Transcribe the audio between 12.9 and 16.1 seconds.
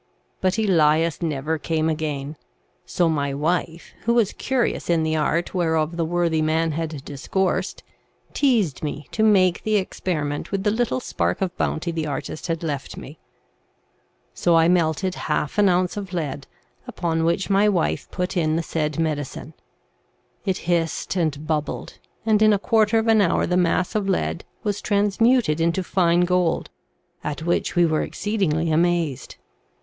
me; so I melted half an ounce